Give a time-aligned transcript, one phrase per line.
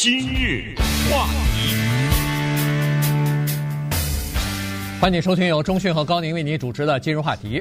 [0.00, 0.76] 今日
[1.10, 1.74] 话题，
[5.00, 7.60] 欢迎收听由中讯和高宁为您主持的今日话题。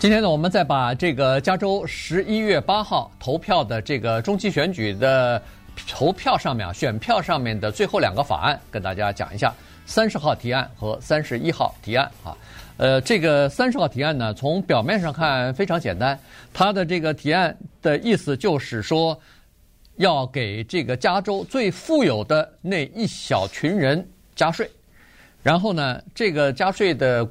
[0.00, 5.40] 今天呢，我们再把这个加州十一月八号投票的这个中期选举的
[5.88, 9.54] 投票上面啊，选票上面的最后两个法案跟大家讲一下：
[9.86, 12.36] 三十号提案和三十一号提案啊。
[12.76, 16.18] 呃，这个三十号提案呢，从表面上看非常简单，
[16.52, 19.16] 它的这个提案的意思就是说，
[20.00, 24.68] 要给这个加州最富有的那一小群人加税，
[25.42, 27.28] 然后呢，这个加税的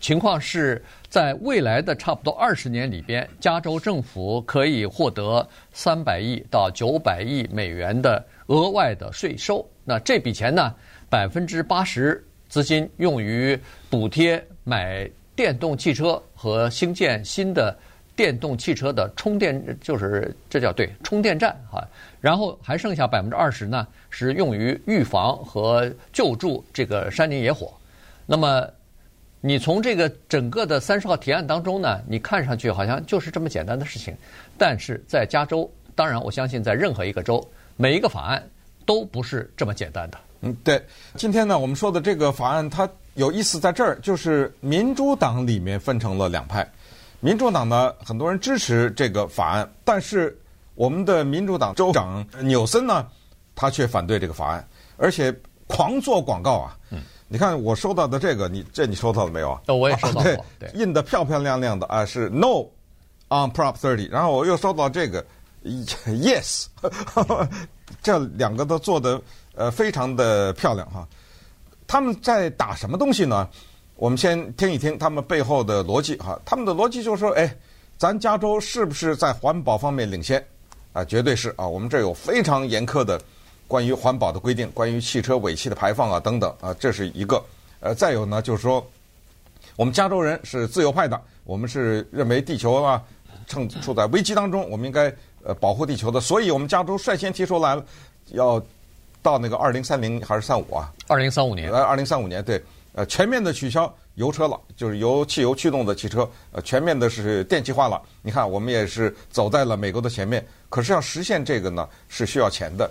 [0.00, 9.62] 情况是在未来的差不多二十年里边，加州政府可以获得三百亿到九百亿美元的额外的税收。
[9.84, 10.74] 那这笔钱呢，
[11.10, 13.58] 百分之八十资金用于
[13.90, 14.42] 补贴。
[14.68, 17.78] 买电动汽车和兴建新的
[18.16, 21.86] 电动汽车的充电，就是这叫对充电站啊。
[22.20, 27.72] 然后还剩下百分之二十呢，是用于预防和救助这个山林野火。
[28.24, 28.66] 那么，
[29.40, 34.16] 你从这个整个的三十号提案当中呢，你看上去好像就是这么简单的事情，
[34.58, 38.42] 但是在加州，当然我相信在任何一个州，每一个法案
[38.84, 40.18] 都不是这么简单的。
[40.40, 40.82] 嗯，对。
[41.14, 42.88] 今天呢，我们说的这个法案，它。
[43.14, 46.70] 有意思在这儿，就是民主党里面分成了两派。
[47.20, 50.38] 民主党呢，很多人支持这个法案，但是
[50.74, 53.06] 我们的民主党州长纽森呢，
[53.54, 55.34] 他却反对这个法案，而且
[55.66, 56.76] 狂做广告啊。
[56.90, 59.60] 嗯，你看我收到的这个，你这你收到了没有啊？
[59.66, 60.32] 哦，我也收到过。
[60.32, 62.66] 啊、对，印得漂漂亮亮的啊，是 No
[63.28, 64.10] on Prop 30。
[64.10, 65.24] 然后我又收到这个
[65.64, 66.66] Yes，
[68.02, 69.20] 这两个都做得
[69.54, 71.08] 呃非常的漂亮哈。
[71.88, 73.48] 他们在打什么东西呢？
[73.96, 76.38] 我们先听一听他们背后的逻辑哈。
[76.44, 77.54] 他们的逻辑就是说，哎，
[77.96, 80.44] 咱加州是不是在环保方面领先？
[80.92, 81.66] 啊，绝对是啊。
[81.66, 83.20] 我们这有非常严苛的
[83.66, 87.42] 关于环保的规定，关于汽车尾气的排放啊等等啊，这是一个。
[87.80, 88.86] 呃，再有呢，就是说，
[89.76, 93.02] 我们加州人是自由派的，我们是认为地球啊
[93.46, 95.10] 正处在危机当中，我们应该
[95.42, 97.84] 呃保护地球的，所以我们加州率先提出来了
[98.32, 98.62] 要。
[99.22, 100.92] 到那个二零三零还是三五啊？
[101.08, 101.68] 二零三五年。
[101.72, 102.62] 呃，二零三五年对，
[102.96, 108.00] 呃，全面的取消油车了，就是由汽油驱动的汽车，呃，全面的是电气化了。
[108.22, 110.42] 你看，我们也是走在了美国的前面。
[110.70, 112.90] 可是要实现这个呢，是需要钱的。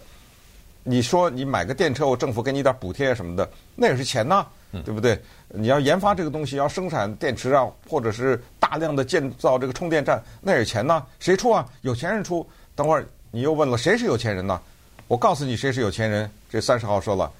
[0.84, 5.20] 你说你买个电车，我政府给你点补贴什么的，那也是钱呐，对不对？
[5.48, 11.04] 你要研发这个东西，要生产电池啊，或者是大量的建造这个充电站，那也是钱呐。
[11.20, 11.68] 谁出啊？
[11.82, 12.48] 有钱人出。
[12.76, 14.62] 等会儿你又问了，谁是有钱人呢？
[15.08, 16.30] 我告诉你，谁是有钱人？
[16.48, 17.32] 这三十号说了，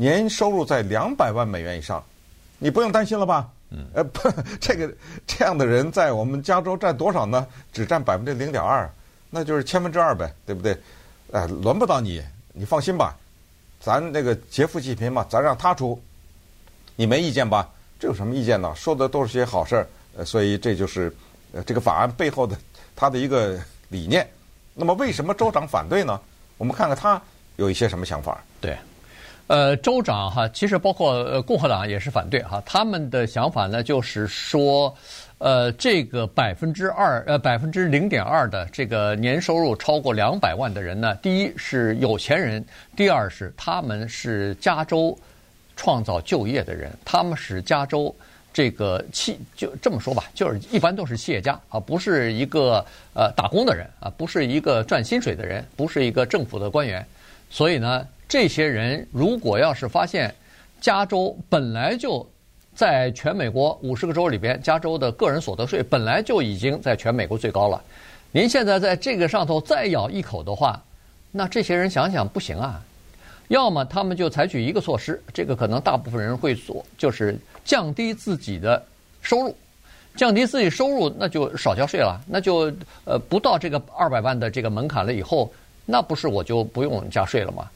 [0.00, 2.02] 年收入在两百万美元以上，
[2.58, 3.48] 你不用担心了吧？
[3.70, 4.88] 嗯，呃，不， 这个
[5.26, 7.44] 这样的人在我们加州占多少呢？
[7.72, 8.88] 只占百分之零点二，
[9.28, 10.78] 那就是千分之二呗，对不对？
[11.32, 12.22] 哎，轮不到你，
[12.52, 13.16] 你放心吧，
[13.80, 16.00] 咱那个劫富济贫嘛，咱让他出，
[16.94, 17.68] 你没意见吧？
[17.98, 18.72] 这有什么意见呢？
[18.76, 19.86] 说的都是些好事儿，
[20.16, 21.12] 呃，所以这就是
[21.52, 22.56] 呃这个法案背后的
[22.94, 24.24] 他的一个理念。
[24.72, 26.20] 那么为什么州长反对呢？
[26.56, 27.20] 我们看看他
[27.56, 28.40] 有一些什么想法。
[28.60, 28.78] 对，
[29.48, 32.62] 呃，州长哈，其实包括共和党也是反对哈。
[32.64, 34.94] 他们的想法呢，就是说，
[35.38, 42.64] 呃，这个百分之二呃百分之零点二的这个年收入超过两百万的人呢，第一是有钱人，
[42.94, 45.18] 第二是他们是加州
[45.76, 48.14] 创造就业的人，他们是加州。
[48.50, 52.84] 这个企就这么说吧，就是一般都是企业家啊，不是一个
[53.14, 57.06] 呃打工的人啊，不是一个赚薪水的人，不是一个政府的官员。
[57.50, 60.32] 所以呢，这些人如果要是发现
[60.80, 62.24] 加州本来就
[62.74, 67.82] 在全美国五十个州里边，加州的个人所得税本来就已经在全美国最高了，
[68.30, 70.80] 您现在在这个上头再咬一口的话，
[71.32, 72.80] 那这些人想想不行啊。
[73.48, 78.80] 要么他们就采取一个措施，这个可能大部分人会做，就是降低自己的
[79.22, 79.56] 收入，
[80.14, 82.70] 降低自己收入，那就少交税了，那就
[83.06, 85.50] 呃不到这个二百万的这个门槛了以后，
[85.86, 87.68] 那不是我就不用加税了吗？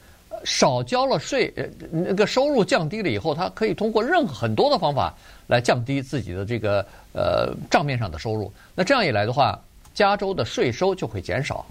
[0.44, 5.14] 少交了税，呃那个收入降低了以后，他可以通过任何很多的方法
[5.46, 8.52] 来降低自己的这个呃账面上的收入。
[8.74, 9.58] 那这样一来的话，
[9.94, 11.64] 加州的税收就会减少。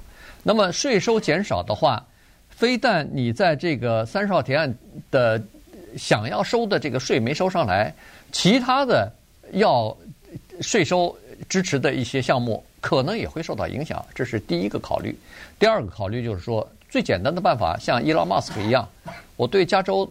[0.43, 2.03] 那么税收减少的话，
[2.49, 4.73] 非但你在这个三十号提案
[5.09, 5.41] 的
[5.97, 7.93] 想要收的这个税没收上来，
[8.31, 9.11] 其他的
[9.53, 9.95] 要
[10.61, 11.15] 税收
[11.49, 15.15] 支持的一些项目可能也会受到影响，这是第一个考虑。
[15.59, 18.85] 第二个考虑就是说，最简单的办法，像伊拉马斯克一样，
[19.37, 20.07] 我对加州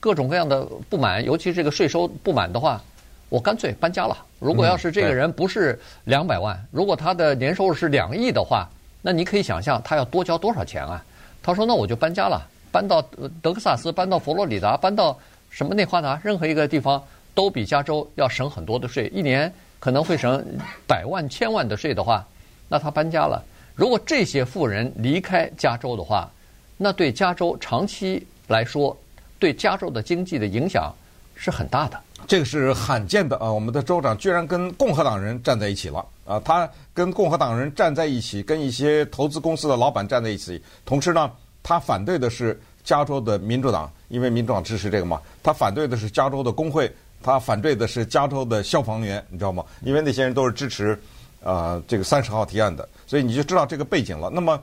[0.00, 2.82] 各种各样的不满，尤其这个税收不满的话，
[3.28, 4.16] 我干脆搬家了。
[4.40, 8.66] 如果要是这个人不是两百万，如果他的年收入是两亿的话，
[9.02, 11.04] 那你可以想象他要多交多少钱啊？
[11.42, 13.02] 他说：“那我就搬家了，搬到
[13.42, 15.14] 德克萨斯，搬到佛罗里达，搬到
[15.50, 17.02] 什么内华达，任何一个地方
[17.34, 20.42] 都比加州要省很多的税，一年可能会省
[20.86, 22.26] 百万、千万的税的话，
[22.70, 23.44] 那他搬家了。
[23.74, 26.30] 如果这些富人离开加州的话，
[26.76, 28.96] 那对加州长期来说，
[29.38, 30.92] 对加州的经济的影响
[31.34, 32.00] 是很大的。
[32.26, 33.52] 这个是罕见的啊！
[33.52, 36.40] 我们的州长居然跟共和党人站在一起了啊！
[36.44, 40.62] 他跟共和党人站在一起，跟一些投资公司的老板站在一起。
[40.84, 41.28] 同时呢，
[41.64, 45.20] 他反对的是加州的民主党，因为民主党支持这个嘛。
[45.42, 46.88] 他反对的是加州的工会，
[47.22, 49.64] 他反对的是加州的消防员，你知道吗？
[49.82, 50.96] 因为那些人都是支持、
[51.42, 54.30] 呃、这个三十号提案的，所以你就知道这个背景了。
[54.30, 54.62] 那么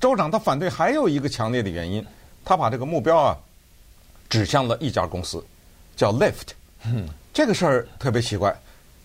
[0.00, 2.04] 州长他反对还有一个强烈的原因，
[2.44, 3.36] 他把这个目标啊。
[4.30, 5.44] 指向了一家公司，
[5.96, 6.50] 叫 Lyft。
[6.86, 8.56] 嗯，这个事儿特别奇怪。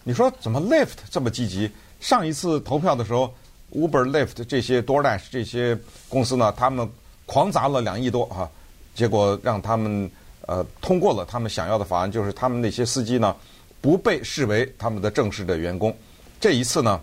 [0.04, 1.68] 你说怎么 Lyft 这么积极？
[2.00, 3.33] 上一次投票的时候
[3.74, 5.75] ，Uber、Lyft 这些 DoorDash 这些
[6.07, 6.88] 公司呢，他们
[7.25, 8.48] 狂砸了两亿多啊，
[8.94, 10.07] 结果让他们
[10.42, 13.36] 呃通过了他们想要的法案，就是他们那些司机呢
[13.81, 15.92] 不被视为他们的正式的员工。
[16.39, 17.01] 这一次呢，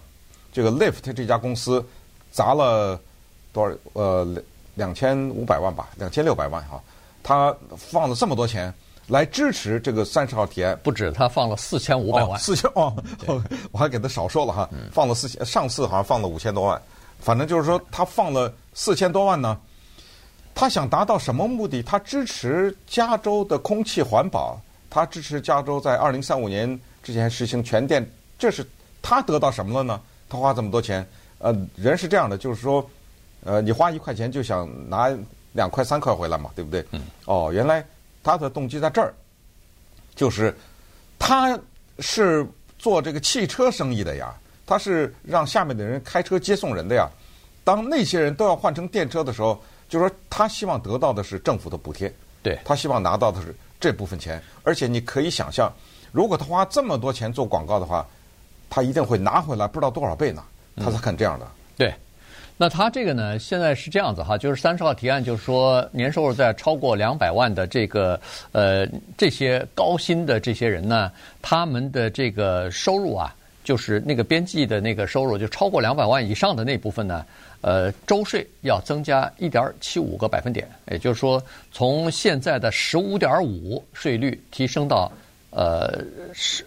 [0.52, 1.84] 这个 Lyft 这家公司
[2.31, 3.00] 砸了
[3.52, 3.75] 多少？
[3.94, 4.26] 呃，
[4.75, 6.81] 两千五百万吧，两千六百万哈。
[7.22, 8.72] 他放了这么多钱
[9.06, 12.94] 来支持这个三十号提案，不止他放了四千五百万，四千哦，
[13.70, 16.81] 我还给他少说了哈，放了四千，上次好像放了五千多万，
[17.20, 19.58] 反正就是说他放了四千多万呢。
[20.55, 21.82] 他想达到什么目的？
[21.82, 24.60] 他支持加州的空气环保，
[24.90, 28.06] 他支持加州在二零三五年之前实行全电，
[28.38, 28.66] 这是
[29.00, 30.00] 他得到什么了呢？
[30.32, 31.06] 他花这么多钱，
[31.38, 32.88] 呃，人是这样的，就是说，
[33.44, 35.14] 呃，你花一块钱就想拿。
[35.55, 36.82] 两块三块回来嘛，对不对？
[36.93, 37.02] 嗯。
[37.26, 37.84] 哦，原来
[38.23, 39.12] 他的动机在这儿，
[40.14, 40.56] 就是
[41.19, 41.61] 他
[41.99, 42.46] 是
[42.79, 44.34] 做这个汽车生意的呀，
[44.64, 47.06] 他是让下面的人开车接送人的呀。
[47.64, 52.11] 当那些人都要换成电车的时候，就是说他希望得到的是政府的补贴，
[52.43, 54.43] 对，他希望拿到的是这部分钱。
[54.62, 55.70] 而且你可以想象，
[56.12, 58.08] 如果他花这么多钱做广告的话，
[58.74, 60.42] 他一定会拿回来不知道多少倍呢，
[60.76, 61.44] 他才肯这样的。
[61.44, 61.94] 嗯、对。
[62.56, 63.38] 那他这个呢？
[63.38, 68.19] 现在是这样子哈，就是三十号提案，就是说年收入在超过两百万的这个
[68.52, 68.86] 呃
[69.19, 71.10] 这些高薪的这些人呢，
[71.42, 77.26] 他们的这个收入啊，就是那个边际的那个收入，就超过两百万以上的那部分呢，
[77.60, 81.42] 呃，周税要增加一点七五个百分点，也就是说
[81.72, 85.10] 从现在的十五点五税率提升到
[85.50, 86.00] 呃
[86.32, 86.64] 十。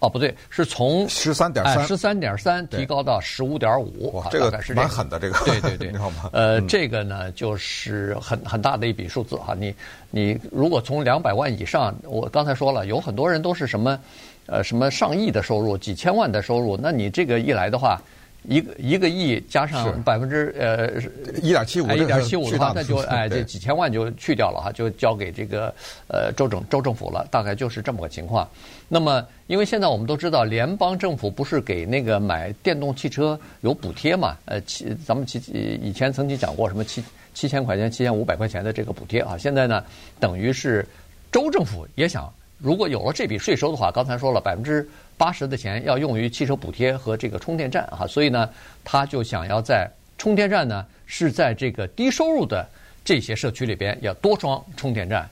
[0.00, 6.30] 哦，不对，是从十三点三，十三点三提高到十五点五，哇，这个蛮狠的，这个，对对对， 你吗？
[6.32, 9.54] 呃，这个呢，就是很很大的一笔数字哈。
[9.58, 9.74] 你
[10.10, 13.98] 你如果从两百万以上，我刚才说了，有很多人都是什么，
[14.46, 18.00] 呃，什么上亿的收入，几千万的收入，那你这个一来的话。
[18.48, 21.00] 一个一个亿加上百分之呃
[21.42, 25.72] 一点七五，一点七五的话，那就哎这几千万就去掉了哈，就交给这个
[26.08, 28.48] 呃州政州政府了，大概就是这么个情况。
[28.88, 34.34] 那么，因为现在我们都知道，联邦政府不是给那个买电动汽车有补贴嘛？
[34.46, 35.38] 呃，七咱们七
[35.82, 37.04] 以前曾经讲过什么七
[37.34, 39.84] 七千块钱、七千五百块钱的这个补贴啊，现在呢，
[40.18, 40.86] 等于是
[41.30, 44.88] 州政府也想，如果有了这笔税收的话，刚才说了百分之。
[45.18, 48.48] 八十的钱要用于汽车补贴和这个充电站哈，所以呢，
[48.84, 52.64] 他就想要在充电站呢是在这个低收入的
[53.04, 55.28] 这些社区里边要多装充电站，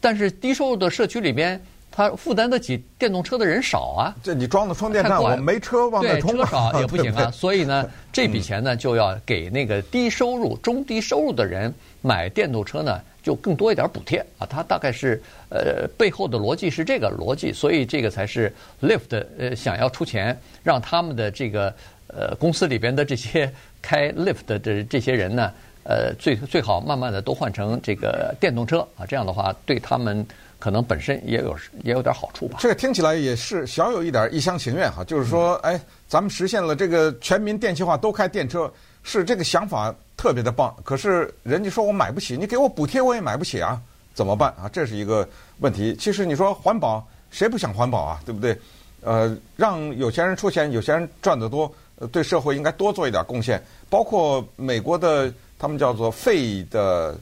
[0.00, 4.12] 但是低收入的社区里边，他负担得起电动车的人少啊。
[4.24, 7.30] 这你装的充电站，我没车往那充， 对，车少也不行啊。
[7.30, 13.00] 所以呢，这笔钱呢就要给那个低收入、中低收入的人买电动车呢。
[13.22, 15.20] 就更多一点补贴啊，它大概是
[15.50, 21.74] 呃背后的逻辑是这个逻辑，所以这个才是 Lyft 呃想要出钱让他们的这个
[22.06, 25.52] 呃公司里边的这些开 Lyft 的这些人呢，
[25.84, 30.24] 呃最最好慢慢的都换成这个电动车啊，这样的话对他们
[30.58, 32.58] 可能本身也有也有点好处吧。
[32.60, 38.72] 这个听起来也是小有一点一厢情愿哈，就是说哎，咱们实现了这个全民电气化，都开电车，
[39.02, 39.94] 是这个想法。
[40.18, 43.80] 特别的棒，可是人家说我买不起，你给我补贴我也买不起啊，
[44.12, 44.68] 怎么办啊？
[44.72, 45.26] 这是一个
[45.60, 45.94] 问题。
[45.94, 48.20] 其实你说环保，谁不想环保啊？
[48.26, 48.58] 对不对？
[49.00, 51.72] 呃，让有钱人出钱，有钱人赚得多，
[52.10, 53.62] 对社会应该多做一点贡献。
[53.88, 57.16] 包括美国的，他们叫做肺的，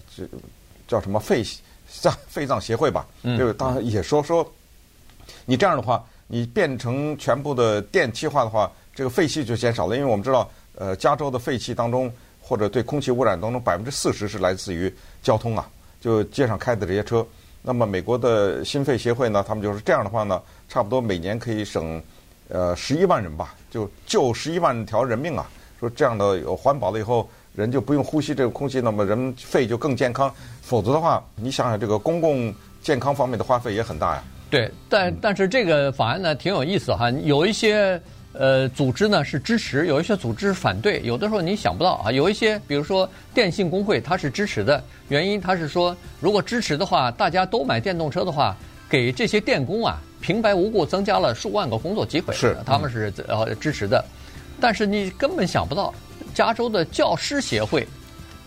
[0.89, 1.45] 叫什么肺
[2.01, 3.07] 脏肺脏协会吧？
[3.25, 4.51] 嗯，就当然也说说，
[5.45, 9.95] 你这样的话，你变成全部的电气化的话，这个废气就减少了。
[9.95, 12.11] 因为我们知道，呃，加州的废气当中。
[12.49, 15.69] 或者对空气污染当中百分之四十是来自于交通啊，
[16.01, 17.27] 就街上开的这些车。
[17.61, 22.01] 那么美国的心肺协会呢，他们就是这样的话呢，差不多每年可以省
[22.49, 25.45] 呃十一万人吧，就救十一万条人命啊。
[25.81, 30.33] 说这样的有环保了以后，人就不用呼吸这个空气，那么人肺就更健康。
[30.63, 34.23] 否则的话，你想想这个公共健康方面的花费也很大呀。
[34.49, 38.01] 对，但但是这个法案呢挺有意思哈，有一些
[38.39, 41.01] 呃组织呢是支持，有一些组织反对。
[41.05, 48.57] 有的时候你想不到啊，有一些比如说电信工会它是支持的，原因它是说如果支持的话，大家都买电动车的话，
[48.89, 54.05] 给这些电工啊平白无故增加了数万个工作机会，是他们是呃支持的。
[54.61, 55.93] 但是你根本想不到。
[56.35, 57.89] 加州的教师协会，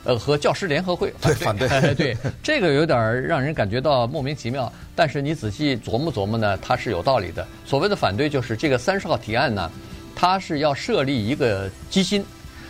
[0.05, 4.71] 呃，和教师联合会对反对，对这个有点让人感觉到莫名其妙。
[4.95, 7.45] 但是你仔细琢磨琢磨呢，它是有道理的。
[7.65, 9.69] 所谓的反对就是这个三十号提案呢，
[10.15, 12.23] 它是要设立一个基金，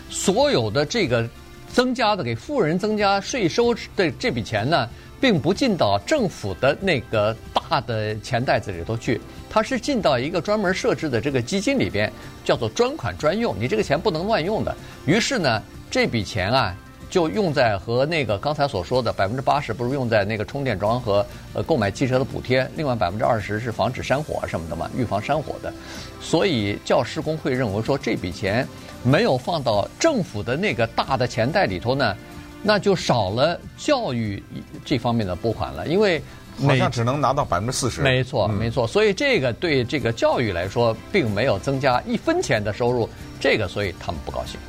[0.08, 1.28] 所有的这个
[1.72, 4.88] 增加的给富人增加税收的这笔钱呢，
[5.20, 9.20] 并不进到政府的那个大的钱袋子里头去。
[9.48, 12.12] 它是进到一个专门设置的这个基金里边，
[12.44, 13.56] 叫做专款专用。
[13.58, 14.76] 你这个钱不能乱用的。
[15.06, 15.60] 于是呢，
[15.90, 16.76] 这笔钱啊，
[17.10, 25.72] 就用在和那个刚才所说的百分之八十不是用在那个充电桩和呃购买汽车的补贴，另外百分之二十是防止山火什么的嘛，预防山火的。
[26.20, 28.66] 所以教师工会认为说，这笔钱
[29.02, 32.16] 没有放到政府的那个大的钱袋里头呢，
[32.62, 34.42] 那就少了教育
[34.84, 36.22] 这方面的拨款了，因为。
[36.66, 38.02] 好像只能拿到百分之四十。
[38.02, 38.86] 没错，没错。
[38.86, 43.08] 所以这个对这个教育来说，并没有增加一分钱的收入。
[43.40, 44.60] 这个，所以他们不高兴。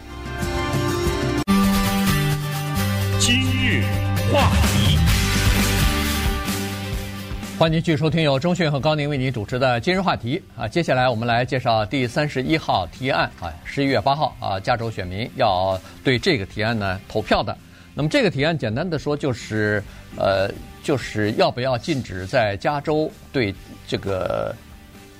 [4.31, 4.97] 话题，
[7.59, 10.65] 欢迎继续收听由钟迅和高宁为您主持的《今日话题》啊。
[10.65, 17.57] 接下来我们来介绍第三十一号提案啊，十一月八号啊，加州选民要对这个提案呢投票的。
[17.93, 19.83] 那么这个提案简单的说就是
[20.15, 20.49] 呃。
[20.83, 23.53] 就是要不要禁止在加州对
[23.87, 24.51] 这个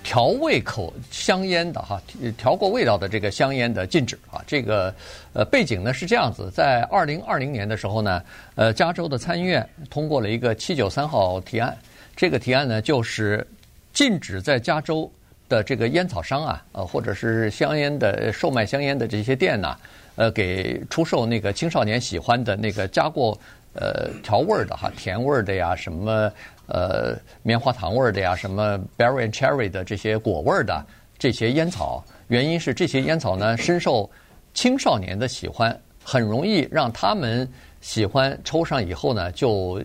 [0.04, 2.02] 调味口香烟的哈
[2.38, 4.44] 调过味道的这个香烟的禁止啊？
[4.48, 4.94] 这个
[5.34, 8.24] 呃背景呢是这样子，在二零二零年的时候呢，
[8.56, 11.78] 呃，加州的参议院通过了一个七九三号提案，
[12.16, 13.46] 这个提案呢就是
[13.94, 15.10] 禁止在加州
[15.48, 19.78] 的这个烟草商啊，呃，或者是香烟的售卖香烟的这些店呐，
[20.16, 23.38] 呃，给出售那个青少年喜欢的那个加过。
[23.74, 26.30] 呃，调味儿的哈，甜味儿的呀，什么
[26.74, 30.86] 呃，棉花糖味儿的呀，什么 berry and cherry 的这些果味儿的
[31.18, 34.10] 这些烟草，原因是这些烟草呢深受
[34.54, 37.46] 青少年的喜欢，很容易让他们
[37.82, 39.84] 喜欢抽上以后呢就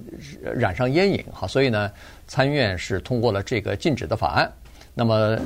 [0.54, 1.90] 染上烟瘾哈，所以呢
[2.28, 4.50] 参院是通过了这个禁止的法案。
[4.96, 5.38] 那么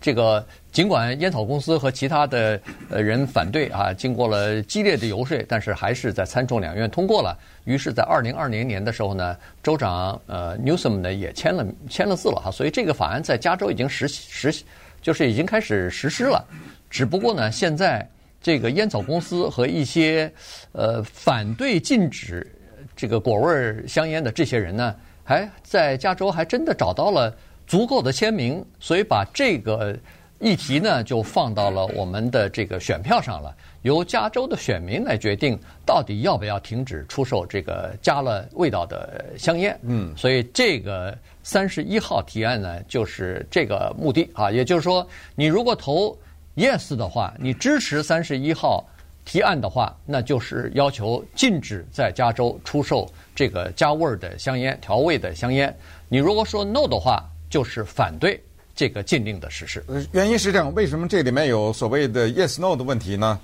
[0.00, 0.42] 这个。
[0.72, 7.38] 尽管烟草公司和其他的呃人反对啊，经过了激烈的游说，但是还是在参众两院通过了。
[7.64, 12.50] 于是，在二零二零年的时候呢，州长呃 Newsom 呢也签了签了字了哈。
[12.50, 14.64] 所以这个法案在加州已经实实
[15.02, 16.42] 就是已经开始实施了。
[16.88, 18.08] 只不过呢，现在
[18.40, 20.32] 这个烟草公司和一些
[20.72, 22.50] 呃反对禁止
[22.96, 29.96] 这个果味香烟的这些人呢，还在加州还真的找到了足够的签名，所以把这个。
[30.44, 39.78] 议题呢，就放到了我们的这个选票上了，由加州的选民来决定到底要不要停止出售这个加了味道的香烟。
[39.82, 44.50] 嗯，所以这个三十一号提案呢，就是这个目的啊。
[44.50, 46.18] 也就是说，你如果投
[46.56, 48.84] yes 的话，你支持三十一号
[49.24, 55.72] 提案的话，那就是要求禁止在加州出售这个加味儿的香烟、调味的香烟。
[56.08, 58.42] 你如果说 no 的话，就是反对。
[58.74, 60.72] 这个禁令的实施，原因是这样。
[60.74, 63.38] 为什么这里面有所谓的 yes no 的问题呢？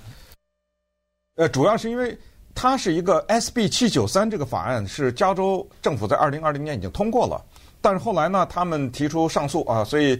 [1.35, 2.17] 呃，主要是因为
[2.55, 7.39] 它是一个 SB 七九三这个法案，是加州政府在二零二零年已经通过了，
[7.79, 10.19] 但是后来呢，他们提出上诉啊，所以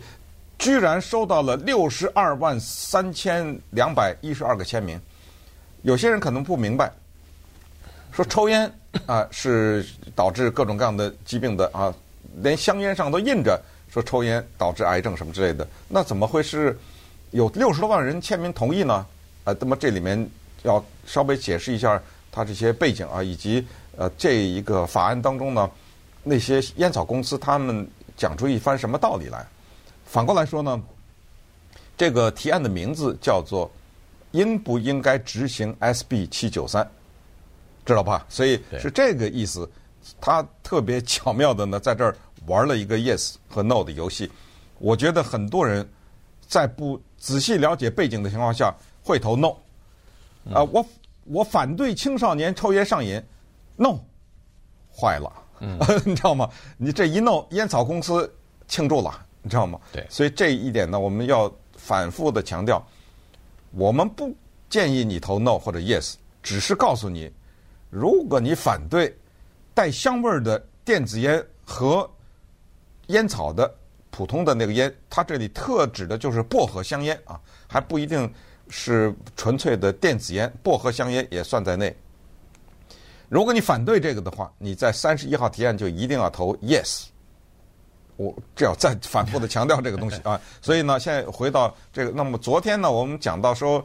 [0.59, 5.01] 居然收到了六十二万三千两百一十二个签名。
[5.81, 6.93] 有些人可能不明白，
[8.11, 8.71] 说抽烟
[9.07, 9.83] 啊是
[10.15, 11.91] 导致各种各样的疾病的啊，
[12.43, 13.59] 连香烟上都印着。
[13.91, 16.77] 说抽烟导致癌症什么之类的，那怎么会是
[17.31, 19.05] 有六十多万人签名同意呢？
[19.45, 20.29] 呃，那么这里面
[20.61, 21.99] 要稍微解释一下
[22.31, 23.65] 他这些背景啊，以及
[23.97, 25.69] 呃这一个法案当中呢，
[26.23, 29.43] 那些烟草公司他们讲出一番什么道理来。
[30.05, 30.79] 反过来说呢，
[31.97, 33.71] 这个提案的名字叫做
[34.31, 36.87] “应不应该执行 SB 七九三”，
[37.85, 38.23] 知道吧？
[38.29, 39.67] 所以是这个意思。
[40.21, 42.15] 他特别巧妙的呢，在这儿。
[42.49, 44.29] 玩了一个 yes 和 no 的游戏，
[44.79, 45.87] 我觉得很多人
[46.47, 49.49] 在不仔细了解背景的情况下会投 no。
[50.51, 50.83] 啊，我
[51.25, 53.21] 我反对青少年抽烟上瘾
[53.75, 53.99] ，no，
[54.91, 55.31] 坏了，
[56.03, 56.49] 你知道吗？
[56.75, 58.33] 你这一 no，烟草公司
[58.67, 59.13] 庆祝了，
[59.43, 59.79] 你知道吗？
[59.91, 62.83] 对，所以这一点呢，我们要反复的强调，
[63.71, 64.35] 我们不
[64.69, 67.31] 建议你投 no 或者 yes，只是告诉你，
[67.91, 69.15] 如果你反对
[69.75, 72.09] 带香味儿的电子烟和
[73.09, 73.71] 烟草的
[74.09, 78.31] 普通的那个烟，它这里特指的就是薄荷香烟啊，还不一定
[78.69, 81.95] 是纯粹的电子烟，薄荷香烟也算在内。
[83.27, 87.05] 如果你反对这个的话，你在三十一号提案就一定要投 yes。
[88.17, 93.81] 我这要再反复的强调这个东西啊， 所以呢，现在回到这个，那么昨天呢，我们讲到说，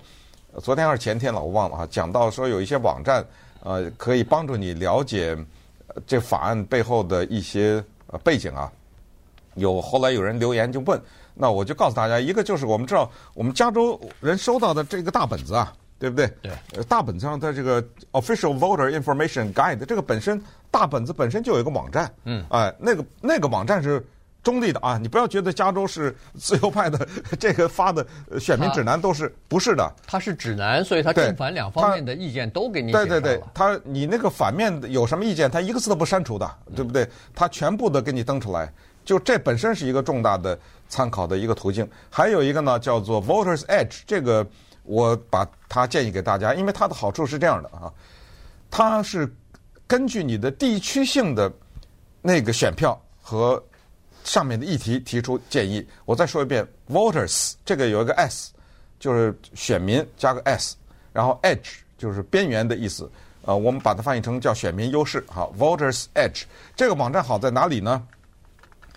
[0.61, 3.25] 昨天还是前天了，我忘了啊，讲到说有一些网站
[3.63, 5.37] 呃可以帮助你了解
[6.07, 8.73] 这法案背后的一些呃背景啊。
[9.55, 11.01] 有后来有人留言就问，
[11.35, 15.73] 那我就告诉大家，一个就是我们知道我们加州人收到的这个大本子啊。
[15.97, 16.31] 对不对？
[16.43, 17.83] 对，大本子上的这个
[18.13, 24.05] Official Voter Information Guide，这个本身大本子本身就有一个网站，嗯，哎，那个那个网站是
[24.43, 27.09] 中立的啊，你不要觉得加州是自由派的，
[27.39, 28.07] 这个发的
[28.39, 29.91] 选民指南都是不是的？
[30.07, 32.93] 它是指南，所以它正反两方面的意见都给你。
[32.93, 37.09] 对对对，它你那个反面有什么意见，它一个字都不删除的，对不对？
[37.35, 38.71] 它全部的给你登出来，
[39.05, 40.59] 就这本身是一个重大的
[40.89, 41.89] 参考的一个途径。
[42.11, 44.47] 还有一个呢，叫做 Voters Edge，这个。
[44.87, 47.91] 我把它建议给大家，因为它的好处是这样的啊，
[48.71, 49.27] 它是
[49.87, 51.51] 根据你的地区性的
[52.21, 53.65] 那个选票和
[54.25, 55.89] 上面的议题提出建议。
[56.05, 58.53] 我再说一遍，voters 这个有一个 s，
[59.01, 60.77] 就是选民加个 s，
[61.15, 63.11] 然后 edge 就是边缘的意思。
[63.47, 65.25] 呃，我们把它翻译成叫选民优势。
[65.27, 66.43] 好，voters edge
[66.77, 68.07] 这个网站好在哪里呢？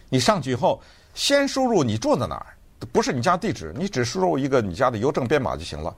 [0.10, 0.82] 你上去以后，
[1.14, 2.48] 先输入你住在哪儿。
[2.94, 5.96] 不是你家地址，你只输入一个你家的邮政编码就行了。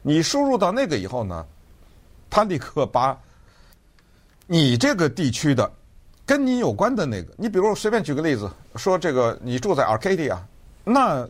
[0.00, 1.44] 你输入到那个以后呢，
[2.30, 3.18] 他立刻把
[4.46, 5.70] 你这个地区的
[6.24, 10.38] 跟你有关的那个，你比如随便举个例子，说这个你住在 Arcadia，
[10.84, 11.28] 那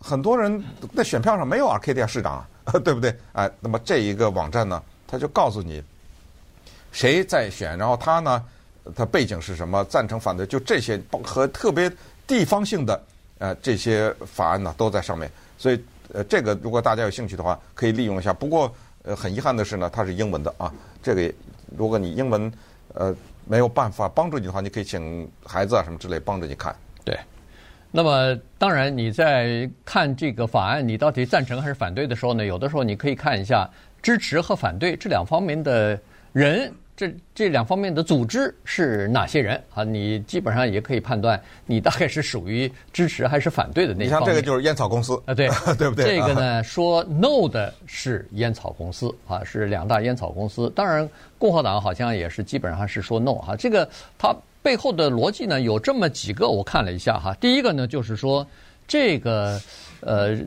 [0.00, 0.62] 很多人
[0.96, 2.44] 在选票上没有 Arcadia 市长，
[2.84, 3.16] 对不对？
[3.34, 5.80] 哎，那么这一个网站呢，他就告诉你
[6.90, 8.44] 谁在选，然后他呢，
[8.94, 11.90] 他背景是什么，赞成反对，就这些和特别
[12.26, 13.00] 地方性的。
[13.38, 18.32] 呃，这些法案呢都在上面，所以呃，这个如果大家有兴趣的话，可以利用一下。
[18.32, 20.72] 不过呃，很遗憾的是呢，它是英文的啊。
[21.02, 21.30] 这个
[21.76, 22.50] 如果你英文
[22.94, 26.74] 呃没有办法帮助你的话，你可以请孩子啊什么之类帮着你看。
[27.04, 27.18] 对。
[27.90, 33.68] 那么当然你在看这个法案，你到底赞成还是反对的时候呢，有的时候你可以看一下
[34.00, 36.00] 支持和反对这两方面的
[36.32, 36.72] 人。
[36.96, 39.82] 这这两方面的组织是哪些人啊？
[39.82, 44.20] 你基本上也可以判断，你大概是属于支持还是反对的那一方面。
[44.20, 46.04] 你像这个就是烟草公司啊，对 对不对？
[46.04, 50.70] 这个呢，说 no 的是烟草公司啊，是两大烟草公司。
[50.70, 53.56] 当然，共和党好像也是基本上是说 no 啊。
[53.56, 57.34] 这个它背后的逻辑呢，有这么几个，我看了一下哈。
[57.40, 58.46] 第一个呢，就是说
[58.86, 59.60] 这个
[59.98, 60.38] 呃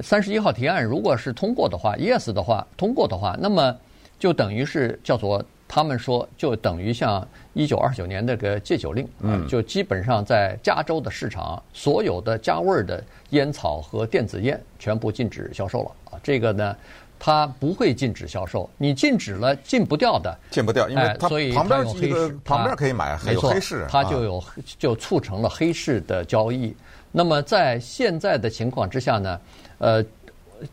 [0.00, 3.76] 三十一号提案如果是通过的话，yes 的话通过的话，那么
[4.20, 5.44] 就等于是叫做。
[5.74, 16.20] 他们说，就等于像一九二九年那个戒酒令，嗯，就基本上在加州的市场，所有的加味儿的烟草和电子烟全部禁止销售了啊。
[16.22, 16.76] 这个呢，
[17.18, 24.44] 它不会禁止销售，你禁止了，禁不掉的，禁不掉，因为它所以旁边有黑市，旁边可以买，没错黑市，它就有
[24.78, 26.76] 就促成了黑市的交易。
[27.10, 29.40] 那么在现在的情况之下呢，
[29.78, 30.04] 呃，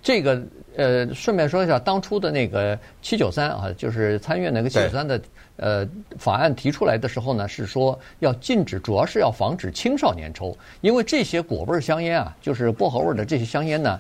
[0.01, 0.41] 这个。
[0.75, 5.21] 呃，顺便说一下，当初的那个七九三啊，就是参院那个七九三的
[5.57, 5.85] 呃
[6.17, 13.99] 法案提出来的时候呢，是说要禁止，主要是要防止青少年抽，因为这些果味香烟啊，就是薄荷味的这些香烟呢，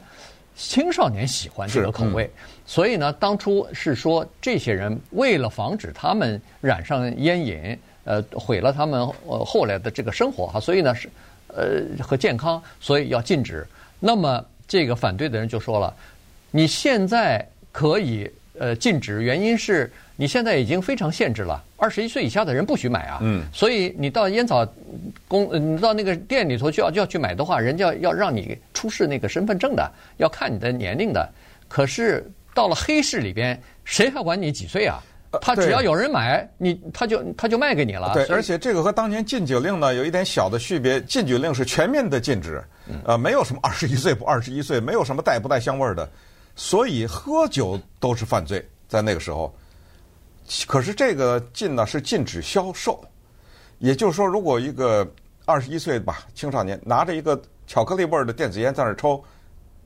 [0.55, 11.09] 青少年喜欢这个口味，嗯、所以呢，当初是说这些人为了防止他们染上烟瘾，呃，毁了他们呃后来的这个生活哈，所以呢是
[11.47, 13.67] 呃和健康，所以要禁止。
[13.99, 15.93] 那么这个反对的人就说了。
[16.51, 23.19] 你现在可以呃禁止，原因是你现在已经非常限制了，二十一岁以下的人不许买啊。
[23.21, 23.43] 嗯。
[23.51, 24.65] 所以你到烟草
[25.27, 31.27] 公，你到那个店里头就要就要去买的话，人家要让你出示那个身份证的，要看你的年龄的。
[31.67, 35.03] 可是到了黑市里边，谁还管你几岁啊？
[35.41, 38.13] 他只要有人买，你他就他就卖给你了。
[38.13, 42.63] 对，而且这个和当年禁酒令呢有一点小的区别，禁酒令是全面的禁止，
[43.05, 46.09] 呃，没有什么二十一岁不二十一岁，没有什么带不带香味儿的。
[46.55, 49.53] 所以喝酒都是犯罪，在那个时候。
[50.65, 52.99] 可是这个禁呢是禁止销售，
[53.77, 55.07] 也就是说，如果一个
[55.45, 59.23] 二十一岁吧青少年拿着一个巧克力味儿的电子烟在那儿抽，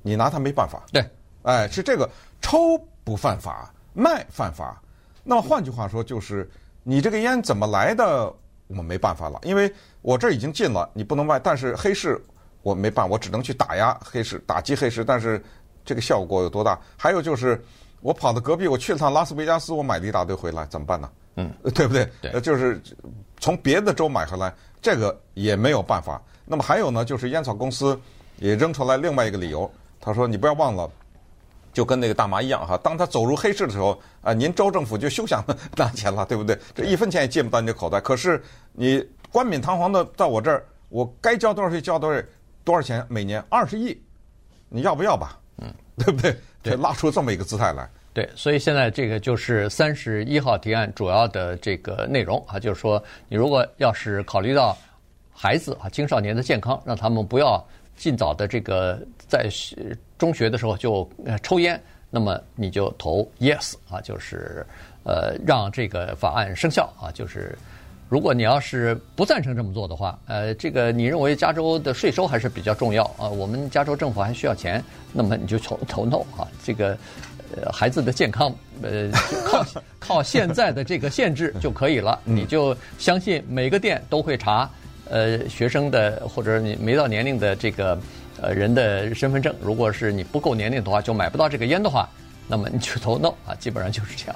[0.02, 0.82] 你拿他没办法。
[0.94, 1.06] 对，
[1.42, 2.10] 哎，是这个
[2.42, 4.82] 抽不犯法，卖犯法。
[5.24, 6.50] 那么换句话说，就是
[6.84, 8.34] 你这个烟怎么来的，
[8.68, 11.40] 我们没办法了，因为我这儿已经禁了，你不能卖。
[11.40, 12.22] 但是黑市
[12.62, 15.44] 我没办法，我只能去打压黑市，打击黑市，但是。
[15.86, 16.80] 这个效果有多大？
[16.96, 17.62] 还有就是，
[18.00, 21.12] 我跑到隔壁，我去了趟拉斯维加斯，我买了一大堆回来，怎么办呢？
[21.36, 22.10] 嗯，对不对？
[22.22, 22.82] 对呃，就是
[23.38, 26.22] 从别的州买回来，这个也没有办法。
[26.46, 28.00] 那么还有呢，就是烟草公司
[28.38, 30.90] 也扔出来另外一个理由，他说你不要忘了。
[31.74, 35.44] 就跟那个大麻一样哈，当他走入黑市的时候，啊，您州政府就休想
[35.76, 36.58] 拿钱了，对不对？
[36.76, 38.00] 这一分钱也进不到你的口袋。
[38.00, 42.26] 可是你冠冕堂皇的到我这儿，我该交多少税交多少税，
[42.64, 44.00] 多少钱每年二十亿，
[44.70, 45.40] 你要不要吧？
[45.58, 46.36] 嗯，对不对？
[46.62, 47.90] 这，拉出这么一个姿态来。
[48.14, 54.78] 对，所以现在这个就是三十一号提案主要的这个内容啊，就是说你如果要是考虑到
[55.34, 57.64] 孩子啊、青少年的健康，让他们不要。
[57.96, 59.48] 尽早的这个在
[60.24, 61.06] 中学的时候就
[61.42, 61.78] 抽烟，
[62.10, 64.66] 那么你就投 yes 啊，就是
[65.04, 67.12] 呃让这个法案生效啊。
[67.12, 67.58] 就是
[68.08, 74.82] 如果你要是不赞成这么做的话，呃，这个你认为加州的税收还是比较重要啊，我们加州政府还需要钱，
[75.12, 76.48] 那么你就投投 no 啊。
[76.64, 76.98] 这个
[77.54, 79.12] 呃孩子的健康呃
[79.46, 79.66] 靠
[80.00, 84.70] 靠现在的这个限制就可以了，你就相信每个店都会查。
[85.10, 88.00] 呃，学生的或者你没到年龄的这个
[88.44, 92.10] 呃人的身份证，如果是你不够年龄的话，就买不到这个烟的话，
[92.48, 94.36] 那么你就投 no 啊，基本上就是这样。